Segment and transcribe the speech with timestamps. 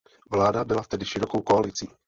[0.31, 1.89] Vláda byla tedy širokou koalicí.